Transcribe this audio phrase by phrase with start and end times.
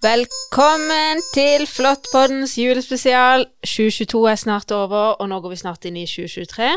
[0.00, 3.42] Velkommen til Flåttpoddens julespesial.
[3.68, 6.68] 2022 er snart over, og nå går vi snart inn i 2023.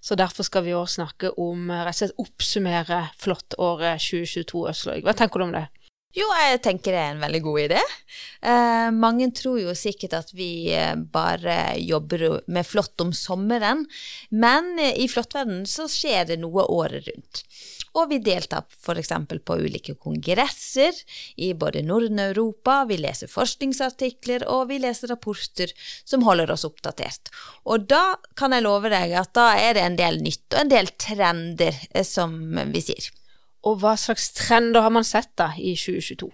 [0.00, 5.04] Så derfor skal vi også snakke om rett og slett oppsummere Flåttåret 2022, Øslaug.
[5.04, 5.66] Hva tenker du om det?
[6.12, 7.82] Jo, jeg tenker det er en veldig god idé.
[8.44, 13.86] Eh, mange tror jo sikkert at vi eh, bare jobber med flått om sommeren,
[14.28, 17.46] men eh, i flåttverdenen så skjer det noe året rundt.
[17.96, 19.12] Og vi deltar f.eks.
[19.44, 20.96] på ulike kongresser
[21.36, 25.72] i både Norden-Europa, vi leser forskningsartikler, og vi leser rapporter
[26.04, 27.32] som holder oss oppdatert.
[27.68, 30.72] Og da kan jeg love deg at da er det en del nytt og en
[30.72, 32.36] del trender, eh, som
[32.72, 33.12] vi sier.
[33.68, 36.30] Og hva slags trender har man sett da i 2022?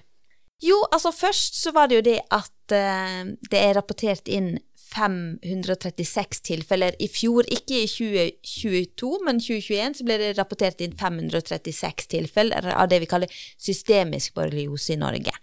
[0.65, 4.57] Jo, altså først så var det jo det at uh, det er rapportert inn
[4.89, 7.47] 536 tilfeller i fjor.
[7.53, 13.11] Ikke i 2022, men 2021 så ble det rapportert inn 536 tilfeller av det vi
[13.11, 15.35] kaller systemisk borreliose i Norge.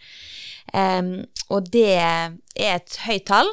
[0.74, 3.50] Og det er et høyt tall,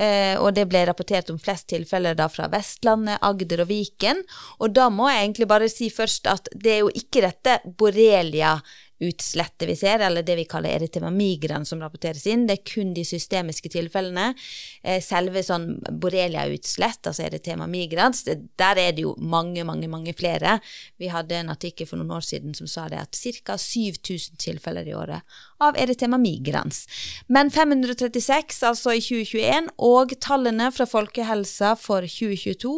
[0.00, 4.22] uh, og det ble rapportert om flest tilfeller da fra Vestlandet, Agder og Viken.
[4.58, 8.56] Og da må jeg egentlig bare si først at det er jo ikke dette borrelia
[9.02, 12.46] utslettet vi ser, eller det vi kaller eritema migrans som rapporteres inn.
[12.48, 14.30] Det er kun de systemiske tilfellene.
[14.82, 15.68] Eh, selve sånn
[16.00, 20.58] borrelia-utslett, altså eritema migrans, der er det jo mange, mange, mange flere.
[20.96, 23.58] Vi hadde en artikkel for noen år siden som sa det at ca.
[23.60, 26.84] 7000 tilfeller i året av eritema migrans.
[27.32, 32.74] Men 536 altså i 2021, og tallene fra Folkehelsa for 2022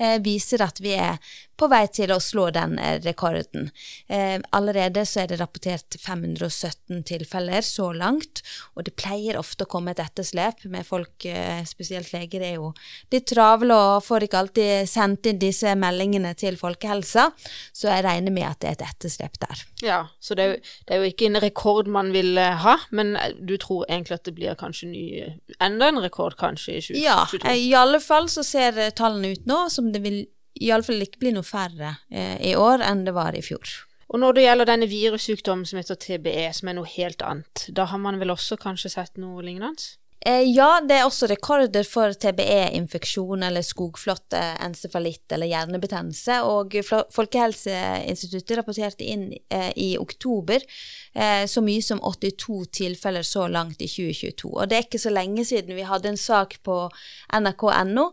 [0.00, 1.20] eh, viser at vi er
[1.56, 3.70] på vei til å slå den eh, rekorden.
[4.08, 8.42] Eh, allerede så er det rapportert 517 tilfeller så langt,
[8.74, 12.72] og det pleier ofte å komme et etterslep med folk, eh, spesielt leger, er jo
[13.12, 17.30] litt travle og får ikke alltid sendt inn disse meldingene til folkehelsa,
[17.72, 19.64] så jeg regner med at det er et etterslep der.
[19.84, 22.78] Ja, så det er, jo, det er jo ikke en rekord man vil eh, ha,
[22.90, 25.04] men du tror egentlig at det blir kanskje ny,
[25.62, 27.02] enda en rekord kanskje i 2022?
[27.04, 30.24] Ja, i alle fall så ser tallene ut nå som det vil
[30.60, 33.72] iallfall ikke bli noe færre eh, i år enn det var i fjor.
[34.14, 37.88] Og når det gjelder denne virussykdommen som heter TBE, som er noe helt annet, da
[37.90, 39.96] har man vel også kanskje sett noe lignende?
[40.26, 46.38] Eh, ja, det er også rekorder for TBE-infeksjon eller skogflåtte, encefalitt eller hjernebetennelse.
[46.48, 46.78] Og
[47.12, 53.90] Folkehelseinstituttet rapporterte inn eh, i oktober eh, så mye som 82 tilfeller så langt i
[53.90, 54.48] 2022.
[54.48, 56.78] Og det er ikke så lenge siden vi hadde en sak på
[57.36, 58.08] nrk.no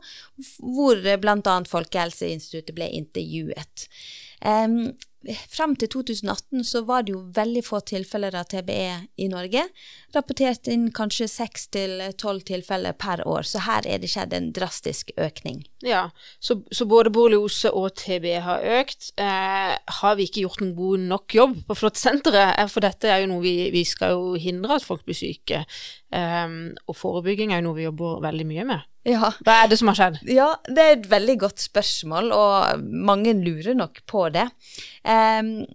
[0.60, 1.56] hvor bl.a.
[1.72, 3.88] Folkehelseinstituttet ble intervjuet.
[4.41, 4.94] Um,
[5.53, 9.68] Fram til 2018 så var det jo veldig få tilfeller av TBE i Norge.
[10.16, 14.50] Rapportert inn kanskje seks til tolv tilfeller per år, så her er det skjedd en
[14.56, 15.62] drastisk økning.
[15.85, 16.07] Ja,
[16.41, 19.12] så, så både borreliose og TBE har økt.
[19.22, 22.58] Eh, har vi ikke gjort en god nok jobb på Flåttsenteret?
[22.58, 25.68] Eh, for dette er jo noe vi, vi skal jo hindre at folk blir syke.
[26.09, 26.58] Eh,
[26.90, 28.90] og forebygging er jo noe vi jobber veldig mye med.
[29.08, 29.32] Ja.
[29.42, 30.20] Hva er det som har skjedd?
[30.30, 34.46] Ja, Det er et veldig godt spørsmål, og mange lurer nok på det.
[35.02, 35.66] Um,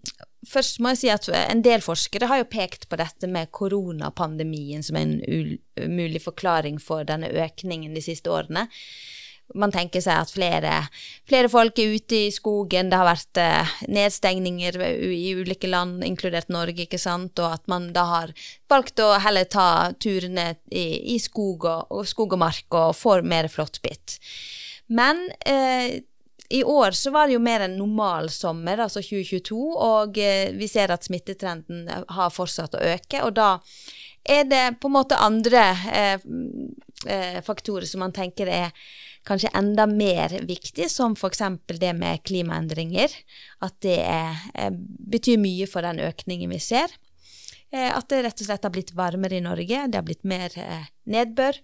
[0.46, 4.82] først må jeg si at En del forskere har jo pekt på dette med koronapandemien
[4.86, 5.18] som en
[5.90, 8.68] mulig forklaring for denne økningen de siste årene
[9.54, 10.72] man tenker seg at flere,
[11.28, 16.50] flere, folk er ute i skogen, det har vært eh, nedstengninger i ulike land, inkludert
[16.52, 18.34] Norge, ikke sant, og at man da har
[18.70, 23.24] valgt å heller ta turene i, i skog, og, og, skog og mark og får
[23.26, 24.18] mer flåttbitt.
[24.86, 26.02] Men eh,
[26.48, 30.68] i år så var det jo mer en normal sommer, altså 2022, og eh, vi
[30.70, 33.56] ser at smittetrenden har fortsatt å øke, og da
[34.26, 36.16] er det på en måte andre eh,
[37.06, 38.72] eh faktorer som man tenker er
[39.26, 41.42] kanskje enda mer viktig, som f.eks.
[41.66, 43.12] det med klimaendringer.
[43.64, 44.70] At det er, eh,
[45.10, 46.94] betyr mye for den økningen vi ser.
[47.72, 50.54] Eh, at det rett og slett har blitt varmere i Norge, det har blitt mer
[50.60, 51.60] eh, nedbør.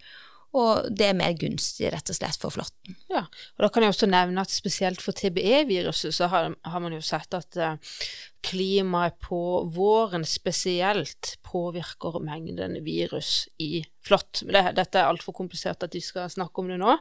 [0.53, 2.93] Og det er mer gunstig rett og slett for flåtten.
[3.09, 6.93] Ja, og da kan jeg også nevne at spesielt for TBE-viruset så har, har, man
[6.93, 7.57] jo sett at
[8.43, 9.39] klimaet på
[9.71, 14.41] våren spesielt påvirker mengden virus i flått.
[14.43, 16.97] Det, dette er altfor komplisert at de skal snakke om det nå.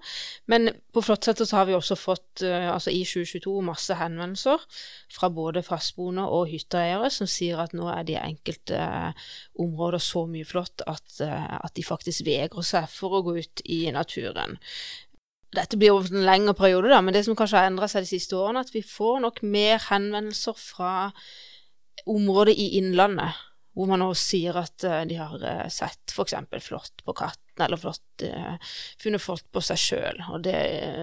[0.51, 4.67] Men på Flåttseter så har vi også fått, uh, altså i 2022, masse henvendelser
[5.13, 9.31] fra både fastboende og hytteeiere som sier at nå er de enkelte uh,
[9.63, 13.85] områder så mye flått at, at de faktisk vegrer seg for å gå ut i
[13.95, 14.61] naturen.
[15.53, 18.13] Dette blir over en lengre periode, da, men det som kanskje har endra seg de
[18.15, 20.93] siste årene, at vi får nok mer henvendelser fra
[22.09, 23.37] områder i Innlandet,
[23.77, 26.35] hvor man nå sier at uh, de har uh, sett f.eks.
[26.65, 28.57] flått på katten, eller flått, uh,
[29.01, 30.21] funnet flått på seg sjøl,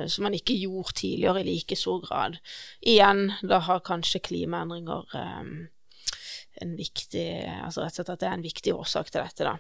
[0.10, 2.38] som man ikke gjorde tidligere i like stor grad.
[2.82, 5.56] Igjen, da har kanskje klimaendringer um,
[6.60, 7.26] en viktig
[7.64, 9.58] Altså rett og slett at det er en viktig årsak til dette, da.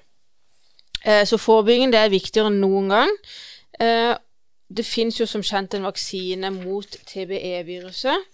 [1.05, 3.13] Eh, så forebygging det er viktigere enn noen gang.
[4.69, 8.27] Eh, det finnes jo som kjent en vaksine mot TBE-viruset.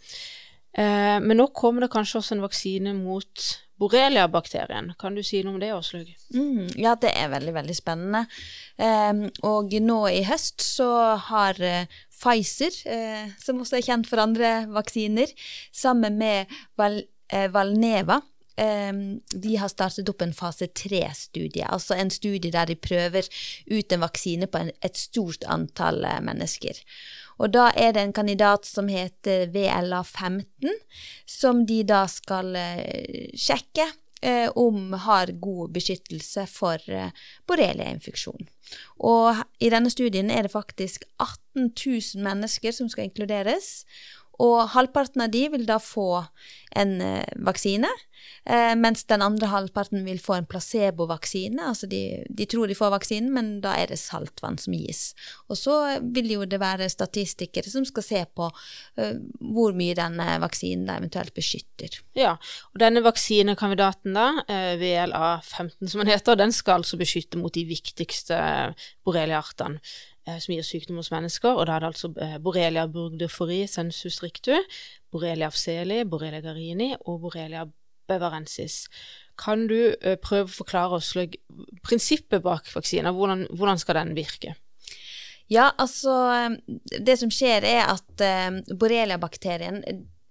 [0.77, 3.45] Eh, men nå kommer det kanskje også en vaksine mot
[3.79, 4.93] borrelia-bakterien.
[4.99, 6.11] Kan du si noe om det, Åslaug?
[6.35, 8.25] Mm, ja, det er veldig, veldig spennende.
[8.79, 10.89] Eh, og nå i høst så
[11.29, 15.33] har eh, Pfizer, uh, som også er kjent for andre vaksiner,
[15.75, 18.21] sammen med Val uh, Valneva
[18.61, 23.27] um, de har startet opp en fase tre-studie, altså en studie der de prøver
[23.71, 26.79] ut en vaksine på en, et stort antall mennesker.
[27.41, 30.71] Og da er det en kandidat som heter VLA15,
[31.27, 33.89] som de da skal uh, sjekke
[34.25, 37.11] uh, om har god beskyttelse for uh,
[37.49, 38.47] borreliainfeksjon.
[39.05, 43.83] Og i denne studien er det faktisk 18 000 mennesker som skal inkluderes.
[44.43, 46.25] Og halvparten av de vil da få
[46.75, 46.97] en
[47.47, 47.89] vaksine,
[48.45, 51.61] Eh, mens den andre halvparten vil få en placebovaksine.
[51.71, 55.07] Altså de, de, tror de får vaksinen, men da er det saltvann som gis.
[55.49, 55.75] Og så
[56.15, 61.33] vil jo det være statistikere som skal se på uh, hvor mye denne vaksinen eventuelt
[61.37, 62.01] beskytter.
[62.17, 62.35] Ja,
[62.73, 67.65] og denne vaksinekandidaten da, uh, VLA15 som den heter, den skal altså beskytte mot de
[67.69, 68.37] viktigste
[69.05, 69.81] borreliaartene
[70.25, 72.09] som gir sykdom hos mennesker, og da er det altså
[72.41, 74.55] borrelia burgdorferi sensus rictu,
[75.13, 77.67] borrelia afseli, borrelia garini og borrelia
[78.09, 78.85] bevarensis.
[79.37, 81.13] Kan du uh, prøve å forklare oss
[81.85, 83.13] prinsippet bak vaksina?
[83.13, 84.55] Hvordan, hvordan, skal den virke?
[85.49, 86.57] Ja, altså
[86.89, 88.23] Det som skjer, er at
[88.81, 89.83] borrelia-bakterien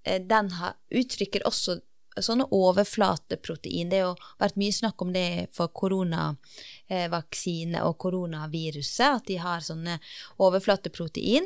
[0.02, 0.50] den
[0.90, 1.78] uttrykker også
[2.22, 3.88] sånne overflateprotein.
[3.90, 9.98] Det har vært mye snakk om det for koronavaksine og koronaviruset, at de har sånne
[10.42, 11.44] overflateprotein.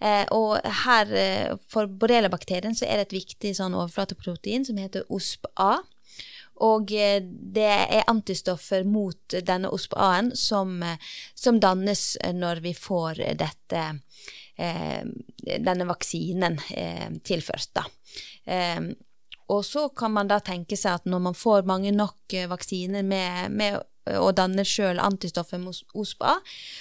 [0.00, 5.04] Eh, og her, eh, for borrelia-bakterien, så er det et viktig sånn overflateprotein som heter
[5.08, 5.82] OSP-A.
[6.62, 10.84] Og eh, det er antistoffer mot denne OSP-A-en som,
[11.34, 13.98] som, dannes når vi får dette,
[14.54, 16.60] denne vaksinen
[17.26, 17.70] tilført.
[17.74, 17.82] da.
[19.52, 23.04] Og så kan man da tenke seg at når man får mange nok eh, vaksiner
[23.04, 23.82] med, med
[24.20, 26.36] og danner sjøl antistoffer mot OSPA,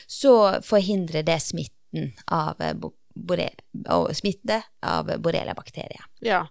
[0.10, 0.34] så
[0.66, 2.76] forhindrer det smitten av, eh,
[4.18, 6.04] smitte av borreliabakterier.
[6.26, 6.46] Ja.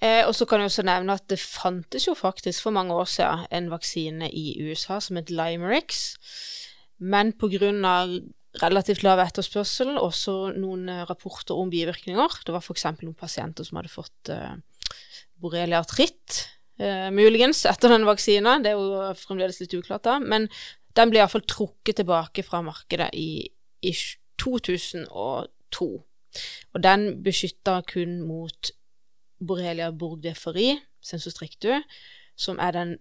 [0.00, 3.04] Eh, og så kan jeg også nevne at det fantes jo faktisk for mange år
[3.04, 6.16] siden en vaksine i USA som het Limerix,
[6.98, 7.70] men pga.
[8.60, 12.40] relativt lav etterspørsel, også noen rapporter om bivirkninger.
[12.44, 12.84] Det var f.eks.
[13.02, 14.56] noen pasienter som hadde fått eh,
[15.40, 16.44] borrelia artritt,
[16.78, 18.58] eh, muligens, etter den vaksina.
[18.62, 20.18] Det er jo fremdeles litt uklart, da.
[20.20, 20.48] Men
[20.98, 23.46] den ble iallfall trukket tilbake fra markedet i,
[23.82, 23.92] i
[24.40, 25.90] 2002.
[26.74, 28.72] Og den beskytter kun mot
[29.40, 31.80] borrelia borgdeferi, sensus strictu,
[32.36, 32.96] som er den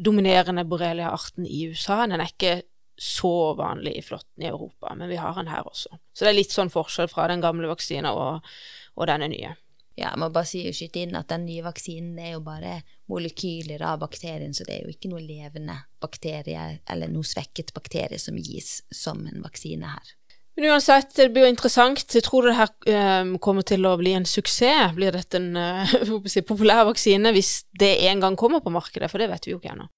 [0.00, 2.02] dominerende borrelia-arten i USA.
[2.06, 2.62] Den er ikke
[2.98, 5.98] så vanlig i flåtten i Europa, men vi har den her også.
[6.12, 8.48] Så det er litt sånn forskjell fra den gamle vaksina og,
[8.96, 9.54] og denne nye.
[9.94, 12.78] Ja, jeg må bare si, skyte inn at den nye vaksinen er jo bare
[13.12, 18.20] molekyler av bakterien, så det er jo ikke noe levende bakterie eller noe svekket bakterie
[18.20, 20.14] som gis som en vaksine her.
[20.56, 22.02] Men uansett, det blir jo interessant.
[22.12, 24.92] Jeg tror det her eh, kommer til å bli en suksess.
[24.96, 29.08] Blir dette en eh, populær vaksine hvis det en gang kommer på markedet?
[29.08, 29.88] For det vet vi jo ikke ennå.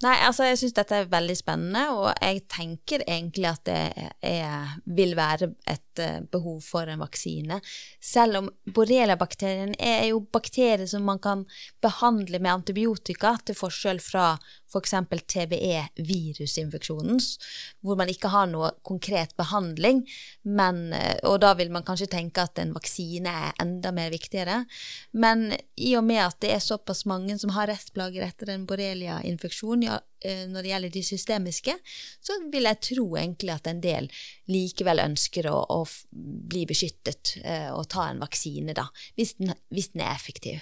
[0.00, 3.80] Nei, altså jeg syns dette er veldig spennende, og jeg tenker egentlig at det
[4.24, 5.89] er, vil være et
[6.32, 7.60] behov for en vaksine.
[8.00, 11.46] Selv om borrelia-bakterien er jo bakterier som man kan
[11.82, 14.32] behandle med antibiotika, til forskjell fra
[14.70, 14.92] f.eks.
[15.10, 17.18] For TBE-virusinfeksjonen,
[17.82, 20.04] hvor man ikke har noe konkret behandling,
[20.46, 24.64] men, uh, og da vil man kanskje tenke at en vaksine er enda mer viktigere.
[25.12, 29.82] Men i og med at det er såpass mange som har restplager etter en borrelia-infeksjon,
[29.88, 30.00] eh,
[30.50, 31.76] når det gjelder de systemiske,
[32.20, 34.10] så vil jeg tro egentlig at en del
[34.50, 39.92] likevel ønsker å, å bli beskyttet eh, og ta en vaksine, da, hvis den, hvis
[39.94, 40.60] den er effektiv.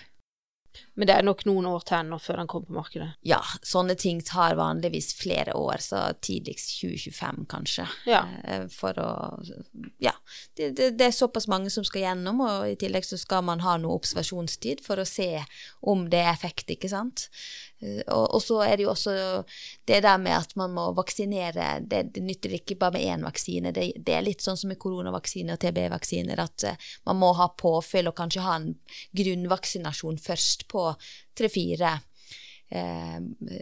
[0.99, 3.09] Men det er nok noen år til ennå før den kommer på markedet?
[3.27, 7.87] Ja, sånne ting tar vanligvis flere år, så tidligst 2025 kanskje.
[8.11, 8.25] Ja.
[8.43, 9.11] Eh, for å
[10.03, 10.17] Ja.
[10.59, 13.63] Det, det, det, er såpass mange som skal gjennom, og i tillegg så skal man
[13.63, 15.45] ha noe observasjonstid for å se
[15.87, 17.29] om det er effekt, ikke sant.
[17.79, 19.15] Eh, og, og, så er det jo også
[19.89, 21.71] det der med at man må vaksinere.
[21.87, 23.73] Det, det nytter ikke bare med én vaksine.
[23.75, 27.51] Det, det, er litt sånn som med koronavaksine og TB-vaksiner, at uh, man må ha
[27.59, 28.73] påfyll og kanskje ha en
[29.19, 30.88] grunnvaksinasjon først på
[31.37, 33.19] tre-fire uh,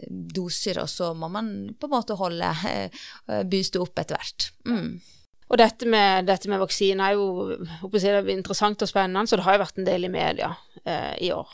[0.09, 3.03] doser, og så må man på en måte holde eh,
[3.47, 4.49] booste opp etter hvert.
[4.67, 4.97] Mm.
[5.47, 7.59] Og dette med, dette med vaksine er jo
[7.95, 10.49] si, er interessant og spennende, så det har jo vært en del i media
[11.23, 11.53] i år.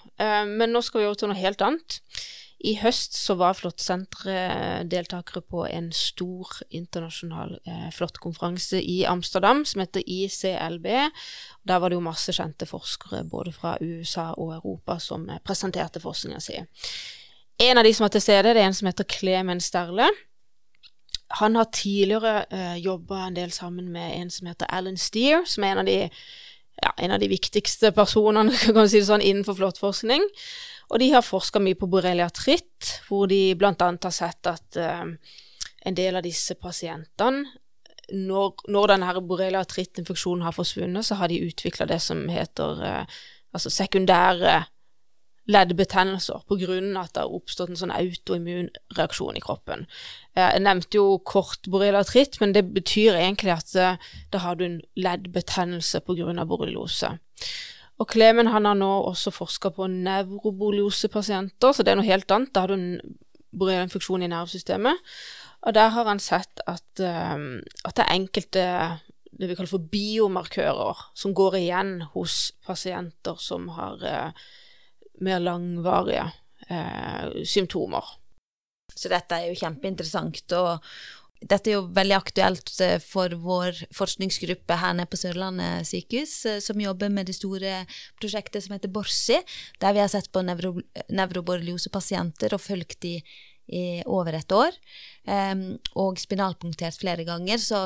[0.50, 2.00] men nå skal vi over til noe helt annet.
[2.64, 9.84] I høst så var Flåttsenteret deltakere på en stor internasjonal eh, flåttkonferanse i Amsterdam som
[9.84, 10.88] heter ICLB.
[11.68, 16.00] Der var det jo masse kjente forskere både fra USA og Europa som eh, presenterte
[16.00, 16.62] forskninga si.
[17.68, 20.08] En av de som var til stede, det er en som heter Klemen Sterle.
[21.44, 25.68] Han har tidligere eh, jobba en del sammen med en som heter Alan Steer, som
[25.68, 26.00] er en av de,
[26.80, 28.56] ja, en av de viktigste personene
[28.88, 30.24] si sånn, innenfor flåttforskning.
[30.92, 33.74] Og de har forska mye på borrelia tritt, hvor de bl.a.
[33.78, 35.06] har sett at eh,
[35.84, 37.46] en del av disse pasientene
[38.14, 43.18] når, når denne borrelia tritt-infeksjonen har forsvunnet, så har de utvikla det som heter eh,
[43.56, 44.64] altså sekundære
[45.52, 46.54] leddbetennelser av
[47.02, 49.86] at det har oppstått en sånn autoimmun reaksjon i kroppen.
[50.40, 54.00] Jeg nevnte jo kort borrelia tritt, men det betyr egentlig at uh,
[54.32, 57.18] da har du en leddbetennelse av borreliose.
[58.02, 62.54] Og Klemen han har nå også forska på nevroboliosepasienter, så det er noe helt annet.
[62.56, 63.18] Da har du en
[63.54, 65.14] borreliainfeksjon i nervesystemet.
[65.64, 68.66] Og der har han sett at, um, at det er enkelte
[69.34, 74.44] det vi kaller for biomarkører som går igjen hos pasienter som har uh,
[75.24, 76.28] mer langvarige
[76.70, 78.12] uh, symptomer.
[78.94, 80.44] Så dette er jo kjempeinteressant.
[80.60, 80.94] Og,
[81.50, 86.60] dette er jo veldig aktuelt eh, for vår forskningsgruppe her nede på Sørlandet sykehus, eh,
[86.64, 87.84] som jobber med det store
[88.22, 89.40] prosjektet som heter Borsi,
[89.84, 90.76] der vi har sett på nevro,
[91.12, 93.18] nevroborreliosepasienter og fulgt de
[93.74, 94.76] i over et år,
[95.24, 95.62] um,
[95.96, 97.62] og spinalpunktert flere ganger.
[97.64, 97.86] Så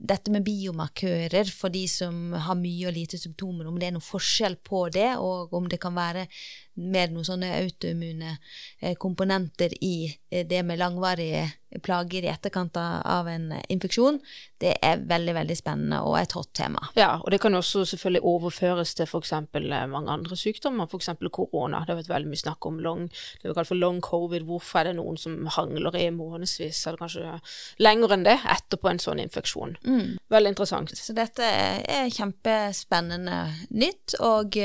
[0.00, 4.04] dette med biomarkører for de som har mye og lite symptomer, om det er noe
[4.04, 6.24] forskjell på det, og om det kan være
[6.74, 8.36] mer noen sånne autoimmune
[8.80, 11.48] eh, komponenter i eh, det med langvarige
[11.84, 14.18] plager i etterkant av en infeksjon,
[14.60, 16.82] det er veldig veldig spennende og et hot tema.
[16.98, 19.32] Ja, og det kan også selvfølgelig overføres til f.eks.
[19.36, 21.12] Eh, mange andre sykdommer, f.eks.
[21.30, 21.84] korona.
[21.84, 24.46] Det har vært veldig mye snakk om long, det vi kaller for long covid.
[24.48, 27.38] Hvorfor er det noen som hangler i månedsvis, eller kanskje
[27.78, 29.78] lenger enn det, etterpå en sånn infeksjon.
[29.86, 30.18] Mm.
[30.32, 30.94] Veldig interessant.
[30.98, 34.18] Så dette er kjempespennende nytt.
[34.20, 34.56] og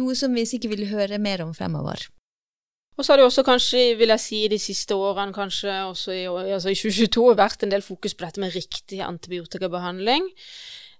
[0.00, 2.08] noe som vi sikkert vil høre mer om fremover.
[2.98, 6.26] Og så har det også kanskje, vil jeg si, de siste årene, kanskje også i,
[6.28, 10.26] altså i 2022, vært en del fokus på dette med riktig antibiotikabehandling.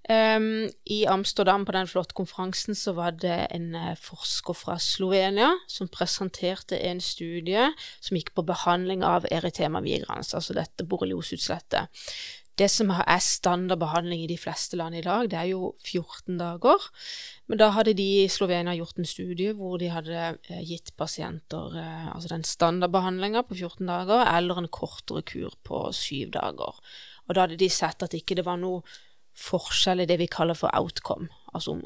[0.09, 5.50] Um, I Amsterdam, på den flotte konferansen, så var det en uh, forsker fra Slovenia
[5.69, 7.69] som presenterte en studie
[8.00, 11.92] som gikk på behandling av eritema migrans, altså dette borrelioseutslettet.
[12.60, 16.88] Det som er standardbehandling i de fleste land i dag, det er jo 14 dager.
[17.48, 21.78] Men da hadde de i Slovenia gjort en studie hvor de hadde eh, gitt pasienter
[21.80, 26.82] eh, altså den standardbehandlinga på 14 dager, eller en kortere kur på syv dager.
[27.28, 28.84] Og da hadde de sett at ikke det var noe
[29.40, 31.30] forskjell i det vi kaller for outcome.
[31.54, 31.78] Altså,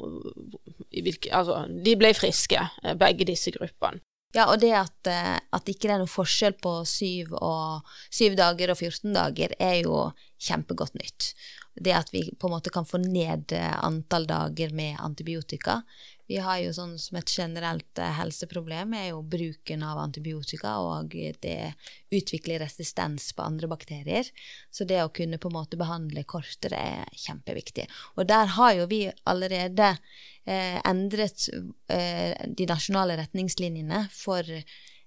[0.91, 4.03] hvilke, altså de ble friske, eh, begge disse gruppene.
[4.35, 8.73] Ja, og det at, at ikke det er noen forskjell på syv, og, syv dager
[8.73, 10.09] og 14 dager, er jo
[10.43, 11.29] kjempegodt nytt.
[11.75, 15.81] Det at vi på en måte kan få ned eh, antall dager med antibiotika.
[16.27, 21.13] Vi har jo sånn som et generelt eh, helseproblem er jo bruken av antibiotika, og
[21.43, 21.75] det
[22.13, 24.31] utvikler resistens på andre bakterier.
[24.73, 27.85] Så det å kunne på en måte behandle kortere er kjempeviktig.
[28.17, 31.47] Og der har jo vi allerede eh, endret
[31.93, 34.49] eh, de nasjonale retningslinjene for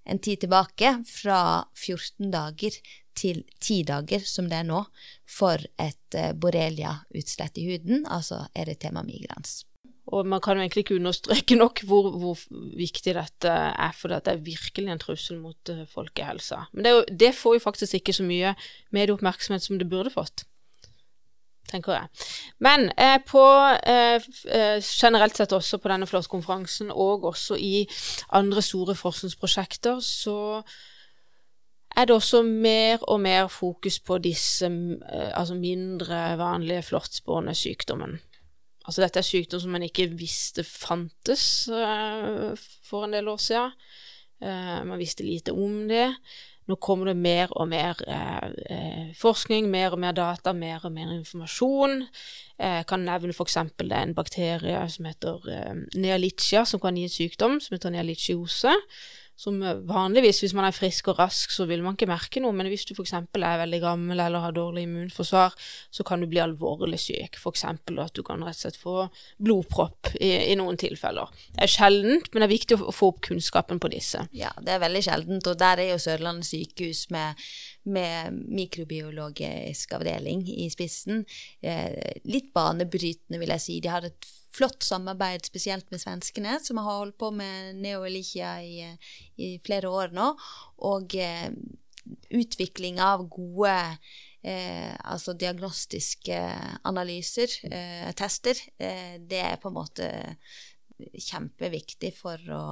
[0.08, 1.40] en tid tilbake, fra
[1.76, 2.78] 14 dager
[3.18, 4.82] til ti dager, som det er nå,
[5.28, 9.64] for et uh, borrelia-utslett i huden, altså erytema migrans.
[10.08, 12.38] Og man kan jo egentlig ikke understreke nok hvor, hvor
[12.76, 16.64] viktig dette er, for det er virkelig en trussel mot uh, folkehelsa.
[16.72, 18.54] Men det, jo, det, får jo faktisk ikke så mye
[18.96, 20.46] medieoppmerksomhet som det burde fått,
[21.68, 22.26] tenker jeg.
[22.64, 23.44] Men eh, på
[23.84, 27.84] eh, eh generelt sett også på denne flåttkonferansen, og også i
[28.32, 30.62] andre store forskningsprosjekter, så
[31.96, 38.20] er det også mer og mer fokus på disse eh, altså mindre vanlige flåttsporende sykdommen.
[38.88, 42.54] Altså dette er sykdom som man ikke visste fantes uh,
[42.88, 43.74] for en del år siden.
[44.40, 46.06] Uh, man visste lite om det.
[46.68, 51.12] Nå kommer det mer og mer uh, forskning, mer og mer data, mer og mer
[51.18, 52.02] informasjon.
[52.58, 53.60] Jeg kan nevne f.eks.
[53.76, 58.72] det en bakterie som heter eh, nealicia, som kan gi en sykdom som heter nealiciose
[59.38, 62.66] som vanligvis, hvis man er frisk og rask, så vil man ikke merke noe, men
[62.66, 63.12] hvis du f.eks.
[63.14, 65.54] er veldig gammel eller har dårlig immunforsvar,
[65.94, 67.38] så kan du bli alvorlig syk.
[67.38, 67.62] F.eks.
[67.68, 68.96] at du kan rett og slett få
[69.38, 71.30] blodpropp i, i, noen tilfeller.
[71.54, 74.24] Det er sjeldent, men det er viktig å få opp kunnskapen på disse.
[74.34, 77.46] Ja, det er veldig sjeldent, og der er jo Sørlandet sykehus med,
[77.86, 81.22] med mikrobiologisk avdeling i spissen.
[81.62, 83.78] Eh, litt banebrytende, vil jeg si.
[83.86, 88.88] De har et flott samarbeid, spesielt med svenskene, som har holdt på med Neoelikia i,
[89.36, 90.30] i flere år nå.
[90.88, 91.50] Og eh,
[92.34, 93.74] utvikling av gode
[94.42, 96.40] eh, altså diagnostiske
[96.88, 100.08] analyser, eh, tester, eh, det er på en måte
[100.98, 102.64] kjempeviktig for å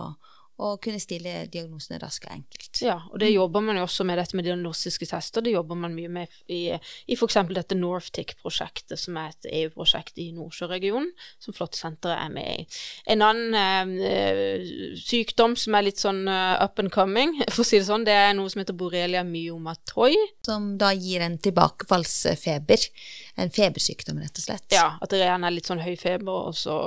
[0.57, 2.81] og kunne stille diagnosene raskt og enkelt.
[2.81, 5.45] Ja, og det jobber man jo også med dette med diagnostiske tester.
[5.45, 7.37] Det jobber man mye med i, i f.eks.
[7.51, 11.11] dette Northtic-prosjektet, som er et EU-prosjekt i Nordsjøregionen,
[11.43, 12.81] som Flåttsenteret er med i.
[13.13, 14.65] En annen eh,
[15.03, 18.17] sykdom som er litt sånn uh, up and coming, for å si det sånn, det
[18.17, 20.15] er noe som heter borrelia myomatoi.
[20.47, 22.91] Som da gir en tilbakefallsfeber.
[23.37, 24.69] En febersykdom, rett og slett.
[24.73, 26.79] Ja, at det gjerne er litt sånn høy feber, og så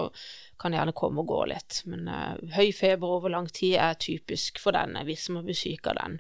[0.60, 1.82] kan gjerne komme og gå litt.
[1.90, 5.88] Men uh, høy feber over lang tid er typisk for denne, hvis man blir syk
[5.90, 6.18] av den.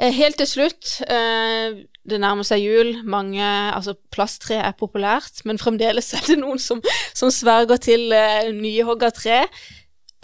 [0.00, 2.92] Uh, helt til slutt, uh, det nærmer seg jul.
[3.06, 6.82] Mange, altså Plasttre er populært, men fremdeles er det noen som,
[7.16, 9.44] som sverger til uh, nyhogga tre.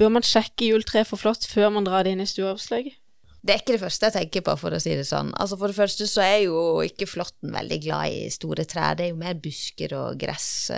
[0.01, 2.99] Bør man sjekke juletreet for flott før man drar det inn i stueoppslaget?
[3.43, 5.33] Det er ikke det første jeg tenker på, for å si det sånn.
[5.35, 9.09] Altså For det første så er jo ikke flåtten veldig glad i store trær, det
[9.09, 10.71] er jo mer busker og gress.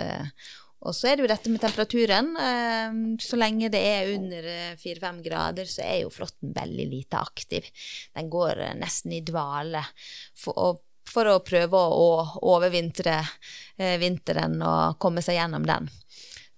[0.85, 2.33] Og så er det jo dette med temperaturen.
[2.41, 7.21] Ehm, så lenge det er under eh, fire-fem grader, så er jo flåtten veldig lite
[7.21, 7.69] aktiv.
[8.15, 9.81] Den går eh, nesten i dvale
[10.37, 12.09] for, for å prøve å
[12.55, 15.89] overvintre eh, vinteren og komme seg gjennom den.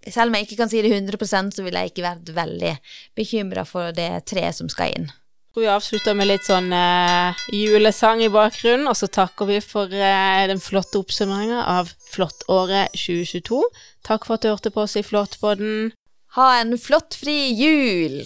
[0.07, 2.75] Selv om jeg ikke kan si det 100% så ville jeg ikke vært veldig
[3.17, 5.09] bekymra for det treet som skal inn
[5.57, 9.89] tror vi avslutter med litt sånn eh, julesang i bakgrunnen, og så takker vi for
[9.89, 13.63] eh, den flotte oppsummeringa av Flottåret 2022.
[14.05, 15.95] Takk for at du hørte på oss i Flåttpodden.
[16.37, 18.21] Ha en flottfri jul!